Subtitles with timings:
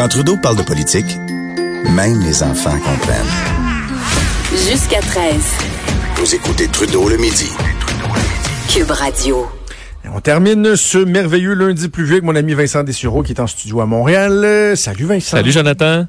[0.00, 1.18] Quand Trudeau parle de politique,
[1.94, 3.20] même les enfants comprennent.
[4.50, 5.34] Jusqu'à 13.
[6.16, 7.50] Vous écoutez Trudeau le midi.
[8.70, 9.46] Cube Radio.
[10.10, 13.82] On termine ce merveilleux lundi pluvieux avec mon ami Vincent Dessureau qui est en studio
[13.82, 14.42] à Montréal.
[14.42, 15.36] Euh, salut Vincent.
[15.36, 16.06] Salut Jonathan.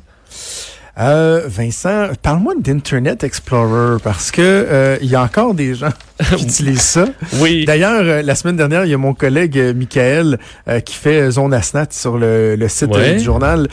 [1.00, 5.90] Euh, Vincent, parle-moi d'Internet Explorer parce que euh, il y a encore des gens
[6.36, 7.06] qui utilisent ça.
[7.40, 7.64] Oui.
[7.66, 10.38] D'ailleurs, euh, la semaine dernière, il y a mon collègue Michael
[10.86, 13.14] qui fait Zone Asnat sur le, le site Ouais.
[13.16, 13.68] du journal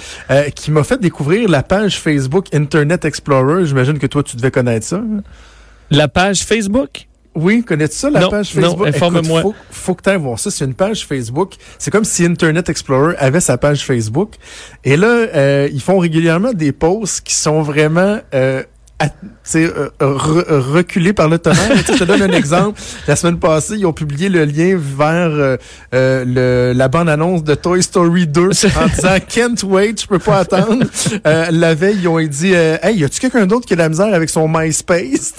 [0.55, 3.67] qui m'a fait découvrir la page Facebook Internet Explorer.
[3.67, 5.03] J'imagine que toi, tu devais connaître ça.
[5.91, 7.08] La page Facebook?
[7.34, 8.87] Oui, connais-tu ça, la Non, page non, Facebook?
[8.89, 9.41] informe-moi.
[9.41, 10.51] Écoute, faut, faut que tu ailles voir ça.
[10.51, 11.55] C'est une page Facebook.
[11.79, 14.35] C'est comme si Internet Explorer avait sa page Facebook.
[14.85, 18.19] Et là, euh, ils font régulièrement des posts qui sont vraiment...
[18.35, 18.62] Euh,
[19.07, 19.07] tu
[19.45, 21.71] sais, euh, re- reculés par le tonnerre.
[21.87, 22.81] Je te donne un exemple.
[23.07, 25.57] La semaine passée, ils ont publié le lien vers euh,
[25.95, 30.39] euh, le, la bande-annonce de Toy Story 2 en disant «Can't wait, je peux pas
[30.39, 30.85] attendre
[31.27, 33.83] Euh, La veille, ils ont dit euh, Hey, y a-tu quelqu'un d'autre qui a de
[33.83, 35.35] la misère avec son MySpace?»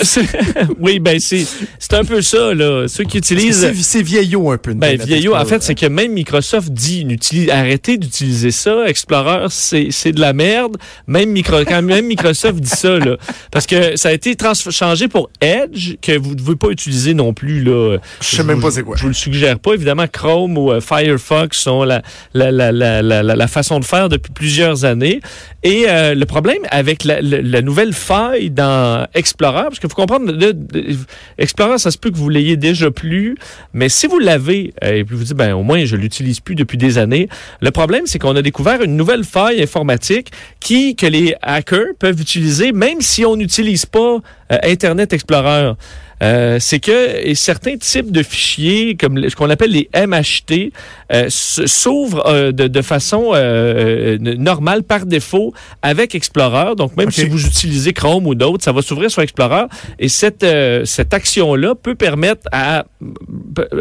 [0.80, 1.46] oui, ben c'est
[1.80, 2.88] c'est un peu ça là.
[2.88, 4.74] Ceux qui utilisent C'est c'est vieillot un peu.
[4.74, 7.06] ben vieillot, en fait, c'est que même Microsoft dit
[7.52, 8.86] arrêtez d'utiliser ça.
[8.88, 10.78] Explorer, c'est c'est de la merde.
[11.08, 13.18] Même micro, quand même Microsoft dit ça là,
[13.52, 14.36] parce que ça a été
[14.70, 17.98] changé pour Edge que vous ne devez pas utiliser non plus là.
[18.22, 18.96] Je sais même pas c'est quoi.
[18.96, 19.74] Je vous le suggère pas.
[19.74, 22.02] Évidemment, Chrome ou euh, Firefox sont la,
[22.34, 25.22] la, la, la, la, façon de faire depuis plusieurs années.
[25.64, 29.96] Et euh, le problème avec la, la- la nouvelle faille dans Explorer, parce qu'il faut
[29.96, 30.96] comprendre, le- le-
[31.38, 33.36] Explorer, ça se peut que vous l'ayez déjà plus,
[33.74, 36.56] mais si vous l'avez, euh, et puis vous dites, ben au moins je l'utilise plus
[36.56, 37.28] depuis des années,
[37.62, 42.20] le problème, c'est qu'on a découvert une nouvelle faille informatique qui que les hackers peuvent
[42.22, 44.20] utiliser, même si on n'utilise pas
[44.52, 45.74] euh, Internet Explorer.
[46.22, 50.74] Euh, c'est que et certains types de fichiers, comme le- ce qu'on appelle les MHT,
[51.14, 56.76] euh, s'ouvrent euh, de, de façon euh, euh, normale par défaut avec Explorer.
[56.76, 59.64] Donc même si vous utilisez Chrome ou d'autres, ça va s'ouvrir sur Explorer.
[59.98, 62.84] Et cette euh, cette action-là peut permettre à,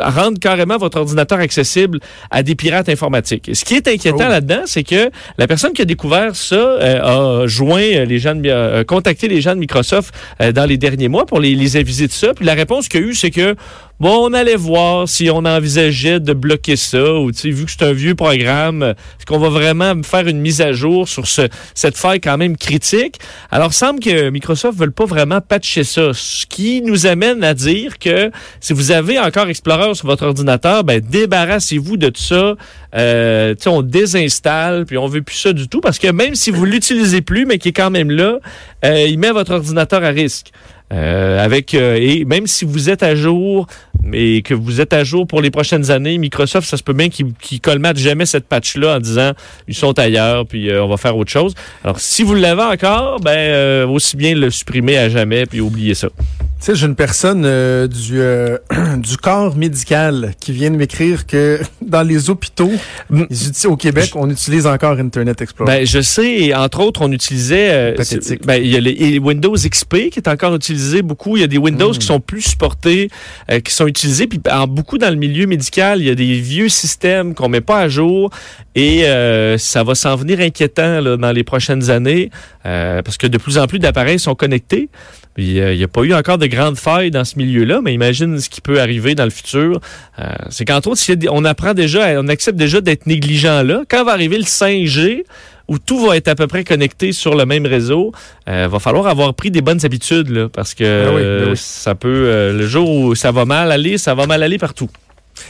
[0.01, 1.99] à rendre carrément votre ordinateur accessible
[2.31, 3.49] à des pirates informatiques.
[3.49, 4.31] Et ce qui est inquiétant Oh.
[4.31, 8.49] là-dedans, c'est que la personne qui a découvert ça euh, a joint les gens, de,
[8.49, 12.09] euh, contacté les gens de Microsoft euh, dans les derniers mois pour les, les aviser
[12.09, 12.35] de ça.
[12.35, 13.55] Puis la réponse qu'il y a eu, c'est que
[14.01, 17.71] bon, on allait voir si on envisageait de bloquer ça ou tu sais, vu que
[17.71, 21.49] c'est un vieux programme, est-ce qu'on va vraiment faire une mise à jour sur ce,
[21.75, 23.19] cette faille quand même critique?
[23.51, 27.55] Alors, semble que Microsoft ne veulent pas vraiment patcher ça, ce qui nous amène à
[27.55, 32.55] dire que si vous avez encore Explorer sur votre ordinateur, ben débarrassez-vous de tout ça.
[32.95, 36.35] Euh, tu sais, on désinstalle, puis on veut plus ça du tout, parce que même
[36.35, 38.39] si vous l'utilisez plus, mais qui est quand même là,
[38.85, 40.53] euh, il met votre ordinateur à risque.
[40.91, 43.67] Euh, avec euh, et même si vous êtes à jour
[44.13, 47.11] et que vous êtes à jour pour les prochaines années, Microsoft, ça se peut bien
[47.11, 49.33] qu'ils qu'ils colmatent jamais cette patch-là en disant
[49.67, 51.55] ils sont ailleurs, puis euh, on va faire autre chose.
[51.85, 55.95] Alors, si vous l'avez encore, ben euh, aussi bien le supprimer à jamais, puis oublier
[55.95, 56.09] ça.
[56.61, 58.59] Tu sais, j'ai une personne euh, du, euh,
[58.97, 62.73] du corps médical qui vient de m'écrire que dans les hôpitaux,
[63.11, 63.25] Mm.
[63.31, 65.79] ils au Québec, on utilise encore Internet Explorer.
[65.79, 67.71] Ben, je sais, entre autres, on utilisait.
[67.71, 67.97] euh,
[68.45, 71.37] ben, il y a les, Windows XP qui est encore utilisé beaucoup.
[71.37, 73.11] Il y a des Windows qui sont plus supportés,
[73.51, 74.27] euh, qui sont utilisés.
[74.27, 77.61] Puis, en beaucoup dans le milieu médical, il y a des vieux systèmes qu'on met
[77.61, 78.31] pas à jour
[78.75, 82.31] et euh, ça va s'en venir inquiétant là, dans les prochaines années
[82.67, 84.89] euh, parce que de plus en plus d'appareils sont connectés.
[85.39, 87.95] Puis, euh, il n'y a pas eu encore de grandes failles dans ce milieu-là, mais
[87.95, 89.79] imagine ce qui peut arriver dans le futur.
[90.19, 91.01] Euh, c'est qu'entre autres,
[91.31, 93.83] on apprend déjà, on accepte déjà d'être négligent là.
[93.89, 95.23] Quand va arriver le 5G,
[95.69, 98.11] où tout va être à peu près connecté sur le même réseau,
[98.49, 101.57] euh, va falloir avoir pris des bonnes habitudes là, parce que oui, ben oui.
[101.57, 104.91] ça peut le jour où ça va mal aller, ça va mal aller partout.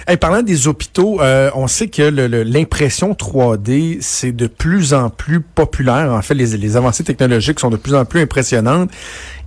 [0.06, 5.40] Hey, parlant des hôpitaux, euh, on sait que l'impression 3D, c'est de plus en plus
[5.40, 6.12] populaire.
[6.12, 8.90] En fait, les, les avancées technologiques sont de plus en plus impressionnantes.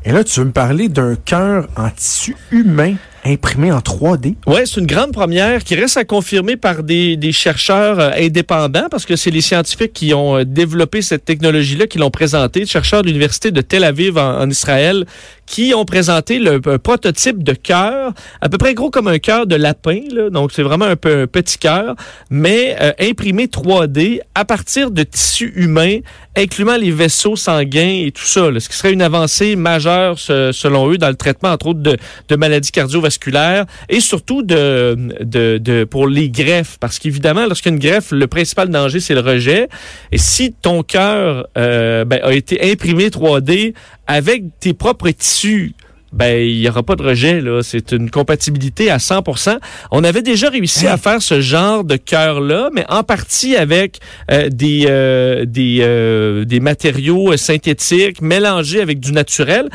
[0.04, 4.36] Et là, tu veux me parler d'un cœur en tissu humain imprimé en 3D?
[4.48, 8.88] Ouais, c'est une grande première qui reste à confirmer par des, des chercheurs euh, indépendants
[8.90, 13.04] parce que c'est les scientifiques qui ont euh, développé cette technologie-là, qui l'ont présentée, chercheurs
[13.04, 15.06] de l'université de Tel Aviv en Israël,
[15.52, 19.48] qui ont présenté le un prototype de cœur, à peu près gros comme un cœur
[19.48, 20.00] de lapin.
[20.10, 20.30] Là.
[20.30, 21.96] Donc, c'est vraiment un, peu, un petit cœur,
[22.30, 25.98] mais euh, imprimé 3D à partir de tissus humains,
[26.38, 28.50] incluant les vaisseaux sanguins et tout ça.
[28.50, 31.98] là, ce qui serait une avancée majeure, selon eux, dans le traitement, entre autres, de,
[32.30, 36.78] de maladies cardiovasculaires et surtout de, de, de pour les greffes.
[36.80, 39.68] Parce qu'évidemment, lorsqu'il y a une greffe, le principal danger, c'est le rejet.
[40.14, 43.74] Et si ton cœur euh, ben, a été imprimé 3D
[44.12, 45.74] avec tes propres tissus,
[46.14, 49.58] ben il y aura pas de rejet là, c'est une compatibilité à 100%.
[49.92, 54.00] On avait déjà réussi à faire ce genre de cœur là, mais en partie avec
[54.30, 59.70] euh, des euh, des euh, des matériaux euh, synthétiques mélangés avec du naturel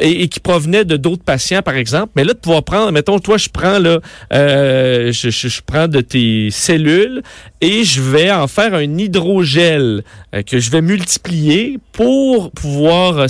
[0.00, 2.12] et, qui provenaient de d'autres patients par exemple.
[2.16, 4.00] Mais là de pouvoir prendre, mettons toi je prends là,
[4.32, 7.22] euh, je, je, je prends de tes cellules
[7.60, 10.02] et je vais en faire un hydrogel
[10.34, 13.26] euh, que je vais multiplier pour pouvoir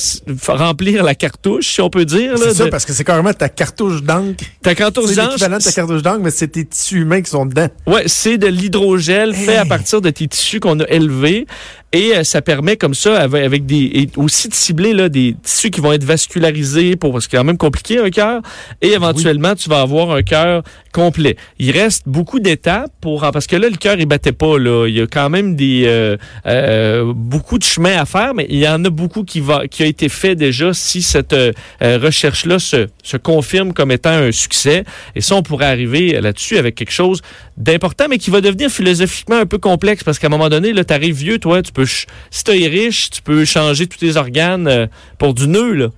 [0.48, 2.34] remplir la cartouche, si on peut dire.
[2.48, 4.44] C'est ça, de- parce que c'est carrément ta cartouche d'encre.
[4.62, 7.30] ta cartouche C'est d'encre, l'équivalent de ta cartouche d'encre, mais c'est tes tissus humains qui
[7.30, 7.68] sont dedans.
[7.86, 11.46] Ouais, c'est de l'hydrogel fait à partir de tes tissus qu'on a élevés
[11.92, 15.34] et euh, ça permet comme ça avec, avec des et aussi de cibler là des
[15.42, 18.42] tissus qui vont être vascularisés pour parce que c'est quand même compliqué un cœur.
[18.80, 21.36] Et éventuellement tu vas avoir un cœur complet.
[21.58, 24.94] Il reste beaucoup d'étapes pour parce que là le cœur il battait pas là, il
[24.94, 26.16] y a quand même des euh,
[26.46, 29.82] euh, beaucoup de chemin à faire mais il y en a beaucoup qui va qui
[29.82, 31.34] a été fait déjà si cette
[31.80, 34.84] recherche là se se confirme comme étant un succès.
[35.16, 37.20] Et ça on pourrait arriver là-dessus avec quelque chose
[37.60, 40.82] d'important, mais qui va devenir philosophiquement un peu complexe parce qu'à un moment donné, là,
[40.82, 44.68] t'arrives vieux, toi, tu peux, ch- si t'es riche, tu peux changer tous tes organes
[44.68, 44.86] euh,
[45.18, 45.90] pour du nœud.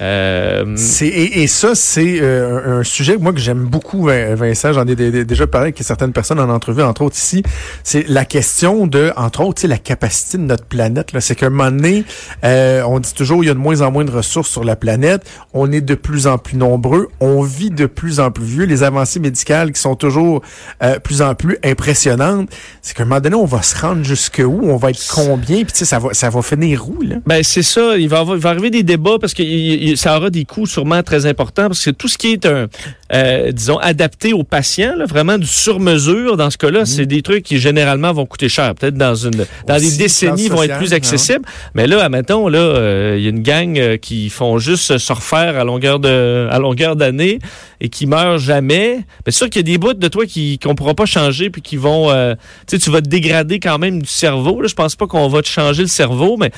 [0.00, 4.84] Euh, et, et ça c'est euh, un, sujet moi que j'aime beaucoup Vin- Vincent j'en
[4.88, 7.44] ai dé- dé- déjà parlé avec certaines personnes en entrevue entre autres ici.
[7.84, 11.20] C'est la question de entre autres tu sais, la capacité de notre planète là.
[11.20, 12.04] C'est qu'à un moment donné
[12.42, 14.74] euh, on dit toujours il y a de moins en moins de ressources sur la
[14.74, 15.22] planète.
[15.52, 17.08] On est de plus en plus nombreux.
[17.20, 18.64] On vit de plus en plus vieux.
[18.64, 20.42] Les avancées médicales qui sont toujours
[20.82, 22.48] euh, plus en plus impressionnantes.
[22.82, 24.60] C'est qu'à un moment donné on va se rendre jusque où?
[24.64, 25.58] On va être combien?
[25.62, 27.16] Puis tu sais ça va ça va finir où là?
[27.26, 29.83] Ben c'est ça, il va, avoir- il va arriver des débats parce que il- il-
[29.96, 32.68] ça aura des coûts sûrement très importants parce que tout ce qui est un,
[33.12, 37.44] euh, disons, adapté aux patients, là, vraiment du sur-mesure dans ce cas-là, c'est des trucs
[37.44, 38.74] qui généralement vont coûter cher.
[38.74, 40.96] Peut-être dans une, dans Aussi, des décennies, vont être plus hein.
[40.96, 41.44] accessibles.
[41.74, 45.12] Mais là, admettons, là, euh, il y a une gang euh, qui font juste se
[45.12, 47.38] refaire à longueur de, à longueur d'année
[47.80, 49.04] et qui meurent jamais.
[49.24, 51.62] Bien sûr qu'il y a des bouts de toi qui qu'on pourra pas changer puis
[51.62, 52.34] qui vont, euh,
[52.66, 54.60] tu sais, tu vas te dégrader quand même du cerveau.
[54.60, 56.50] Là, je pense pas qu'on va te changer le cerveau, mais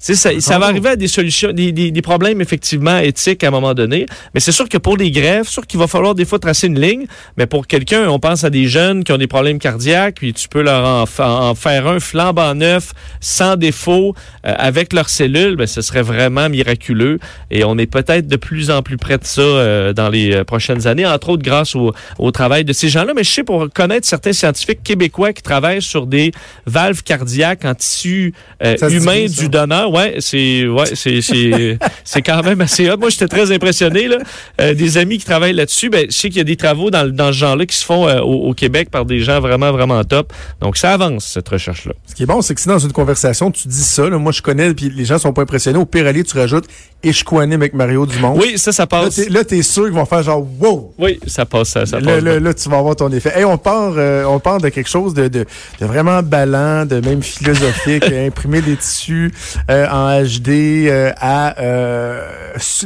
[0.00, 3.50] ça, ça va arriver à des solutions, des, des, des problèmes effectivement éthiques à un
[3.50, 4.06] moment donné.
[4.34, 6.80] Mais c'est sûr que pour les greffes, sûr qu'il va falloir des fois tracer une
[6.80, 7.06] ligne.
[7.36, 10.48] Mais pour quelqu'un, on pense à des jeunes qui ont des problèmes cardiaques, puis tu
[10.48, 14.14] peux leur en, en faire un flambant neuf, sans défaut,
[14.46, 17.18] euh, avec leurs cellules, ben, ce serait vraiment miraculeux.
[17.50, 20.44] Et on est peut-être de plus en plus près de ça euh, dans les euh,
[20.44, 23.12] prochaines années, entre autres grâce au, au travail de ces gens-là.
[23.14, 26.32] Mais je sais pour connaître certains scientifiques québécois qui travaillent sur des
[26.66, 28.32] valves cardiaques en tissu
[28.64, 29.87] euh, humain du donneur.
[29.88, 31.20] Ouais, c'est ouais, c'est
[32.04, 32.96] c'est quand même assez hot.
[32.96, 34.18] Moi, j'étais très impressionné là.
[34.60, 37.12] Euh, des amis qui travaillent là-dessus, ben je sais qu'il y a des travaux dans
[37.12, 40.02] dans ce genre-là qui se font euh, au, au Québec par des gens vraiment vraiment
[40.04, 40.32] top.
[40.60, 41.92] Donc ça avance cette recherche là.
[42.06, 44.32] Ce qui est bon, c'est que si dans une conversation, tu dis ça, là, moi
[44.32, 46.66] je connais, puis les gens sont pas impressionnés, au pire aller, tu rajoutes
[47.02, 48.34] et je connais avec Mario Dumont.
[48.36, 49.28] Oui, ça ça Là, passe.
[49.28, 50.94] là, t'es sûr qu'ils vont faire genre wow!
[50.98, 52.22] Oui, ça passe ça, ça Là, passe.
[52.24, 52.40] là, bien.
[52.40, 53.32] là, tu vas avoir ton effet.
[53.36, 55.44] Hey, on part, euh, on part de quelque chose de, de,
[55.80, 59.32] de vraiment ballant, de même philosophique, imprimer des tissus
[59.70, 60.48] euh, en HD
[60.88, 62.22] euh, à euh,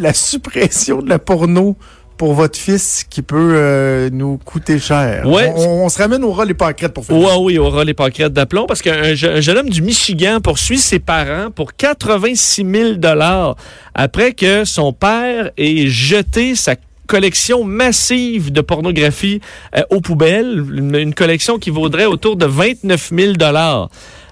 [0.01, 1.77] la suppression de la porno
[2.23, 5.27] pour votre fils qui peut euh, nous coûter cher.
[5.27, 5.53] Ouais.
[5.57, 7.17] On, on se ramène au ras les pâquerettes pour faire.
[7.19, 10.79] Ouais, oui, aura les pancréates d'aplomb parce qu'un je- un jeune homme du Michigan poursuit
[10.79, 13.57] ses parents pour 86 000 dollars
[13.97, 16.77] après que son père ait jeté sa
[17.09, 19.41] collection massive de pornographie
[19.77, 23.89] euh, aux poubelles, une, une collection qui vaudrait autour de 29 000 dollars.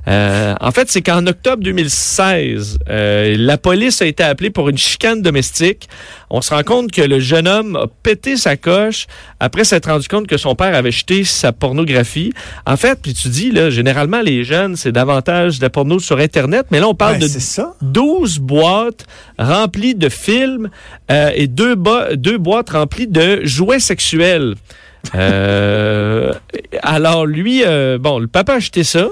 [0.09, 4.79] Euh, en fait, c'est qu'en octobre 2016, euh, la police a été appelée pour une
[4.79, 5.89] chicane domestique.
[6.31, 9.07] On se rend compte que le jeune homme a pété sa coche
[9.41, 12.33] après s'être rendu compte que son père avait jeté sa pornographie.
[12.67, 16.19] En fait, puis tu dis, là, généralement, les jeunes, c'est davantage de la porno sur
[16.19, 17.75] Internet, mais là, on parle Ouais, de ça.
[17.83, 19.07] 12 boîtes
[19.39, 20.71] remplies de films
[21.11, 24.55] euh, et deux, bo- deux boîtes remplies de jouets sexuels.
[25.15, 26.33] Euh,
[26.83, 29.09] alors lui, euh, bon, le papa a acheté ça.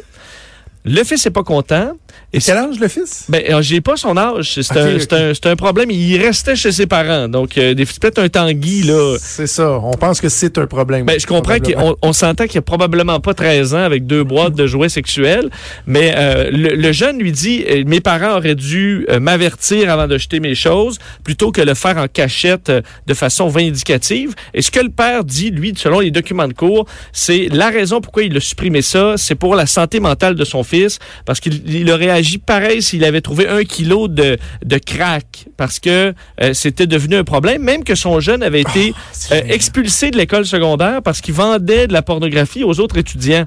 [0.90, 1.92] Le fils n'est pas content.
[2.34, 3.24] Et Quel âge le fils?
[3.30, 4.60] Ben, euh, j'ai pas son âge.
[4.60, 5.00] C'est un, ok.
[5.00, 5.90] c'est un, un problème.
[5.90, 7.26] Il restait chez ses parents.
[7.26, 9.16] Donc, euh, peut-être un tanguy, là.
[9.18, 9.80] C'est ça.
[9.82, 11.06] On pense que c'est un problème.
[11.06, 14.54] Ben, je comprends qu'on on s'entend qu'il a probablement pas 13 ans avec deux boîtes
[14.54, 15.48] de jouets sexuels,
[15.86, 20.18] mais euh, le, le jeune lui dit euh, mes parents auraient dû m'avertir avant de
[20.18, 22.70] jeter mes choses plutôt que le faire en cachette
[23.06, 24.34] de façon vindicative.
[24.52, 28.02] Et ce que le père dit, lui, selon les documents de cours, c'est la raison
[28.02, 31.62] pourquoi il a supprimé ça, c'est pour la santé mentale de son fils, parce qu'il
[31.74, 36.52] il aurait agi pareil s'il avait trouvé un kilo de, de crack, parce que euh,
[36.52, 40.44] c'était devenu un problème, même que son jeune avait été c'est euh, expulsé de l'école
[40.44, 43.46] secondaire parce qu'il vendait de la pornographie aux autres étudiants.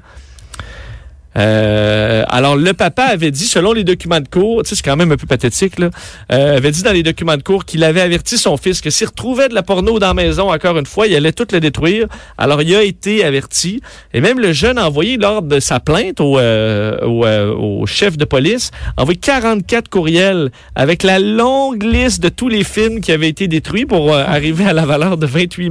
[1.38, 4.96] Euh, alors, le papa avait dit, selon les documents de cours, tu sais, c'est quand
[4.96, 5.90] même un peu pathétique, là,
[6.30, 9.06] euh, avait dit dans les documents de cours qu'il avait averti son fils que s'il
[9.06, 12.06] retrouvait de la porno dans la maison, encore une fois, il allait tout le détruire.
[12.38, 13.80] Alors, il a été averti.
[14.12, 17.86] Et même le jeune a envoyé, lors de sa plainte au, euh, au, euh, au
[17.86, 23.00] chef de police, a envoyé 44 courriels avec la longue liste de tous les films
[23.00, 25.70] qui avaient été détruits pour euh, arriver à la valeur de 28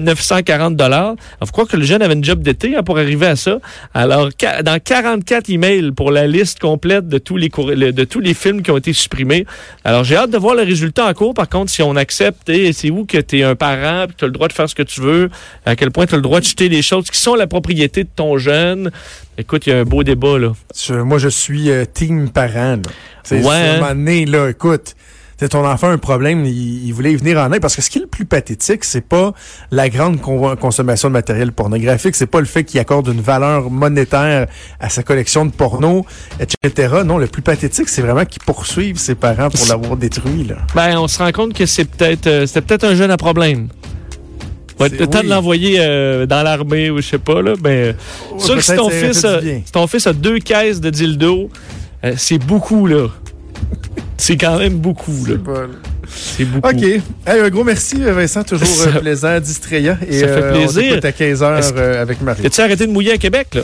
[0.00, 1.14] 940 dollars.
[1.44, 3.58] Je crois que le jeune avait une job d'été hein, pour arriver à ça?
[3.92, 8.04] Alors, ca- dans 44 emails pour la liste complète de tous les courri- le- de
[8.04, 9.46] tous les films qui ont été supprimés.
[9.84, 11.32] Alors, j'ai hâte de voir le résultat en cours.
[11.34, 14.24] Par contre, si on accepte, eh, c'est où que tu es un parent, puis tu
[14.24, 15.30] as le droit de faire ce que tu veux,
[15.64, 18.02] à quel point tu as le droit de jeter les choses qui sont la propriété
[18.04, 18.90] de ton jeune?
[19.38, 20.52] Écoute, il y a un beau débat, là.
[20.76, 22.82] Je- moi, je suis euh, team parent.
[23.22, 24.24] C'est Ouais, hein?
[24.26, 24.94] là, écoute.
[25.38, 27.60] C'est ton enfant a un problème, il, il voulait y venir en aide.
[27.60, 29.32] Parce que ce qui est le plus pathétique, c'est pas
[29.70, 33.70] la grande con- consommation de matériel pornographique, c'est pas le fait qu'il accorde une valeur
[33.70, 34.46] monétaire
[34.80, 36.04] à sa collection de porno,
[36.40, 36.94] etc.
[37.04, 40.44] Non, le plus pathétique, c'est vraiment qu'il poursuive ses parents pour l'avoir détruit.
[40.44, 40.56] Là.
[40.74, 43.68] Ben, on se rend compte que c'est peut-être euh, c'était peut-être un jeune à problème.
[44.78, 45.24] Va être le temps oui.
[45.26, 47.94] de l'envoyer euh, dans l'armée ou je sais pas là, ben
[48.32, 49.62] Ouais, sûr que si ton fils a, du bien.
[49.64, 51.48] si ton fils a deux caisses de dildo,
[52.04, 53.06] euh, c'est beaucoup là.
[54.26, 55.34] C'est quand même beaucoup là.
[56.08, 56.68] C'est beaucoup.
[56.68, 56.82] OK.
[56.82, 57.02] Hey,
[57.40, 58.42] un gros merci, Vincent.
[58.44, 59.96] Toujours Ça- euh, plaisant, distrayant.
[60.08, 61.00] Et, Ça fait euh, plaisir.
[61.02, 62.46] On à 15h Est-ce que- avec Marie.
[62.46, 63.62] As-tu arrêté de mouiller à Québec là?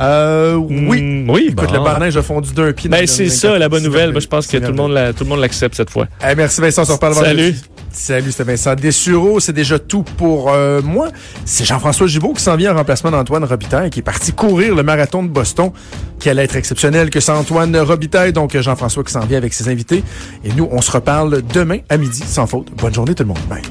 [0.00, 1.00] Euh, oui.
[1.00, 1.46] Mm, oui.
[1.50, 1.72] Écoute, bon.
[1.72, 2.88] le barnage a fondu d'un pied.
[2.90, 4.10] Ben c'est ça la bonne nouvelle.
[4.10, 4.20] Moi, merveilleux.
[4.20, 6.06] je pense que tout le monde la, tout le monde l'accepte cette fois.
[6.20, 7.54] Hey, merci Vincent, on se reparle Salut.
[7.94, 9.38] Salut, c'était Vincent Dessureau.
[9.38, 11.10] C'est déjà tout pour euh, moi.
[11.44, 14.82] C'est Jean-François Gibault qui s'en vient en remplacement d'Antoine Robitaille, qui est parti courir le
[14.82, 15.70] marathon de Boston,
[16.18, 18.32] qui allait être exceptionnel que c'est Antoine Robitaille.
[18.32, 20.02] Donc, euh, Jean-François qui s'en vient avec ses invités.
[20.44, 22.72] Et nous, on se reparle demain à midi, sans faute.
[22.76, 23.38] Bonne journée tout le monde.
[23.48, 23.62] Bye.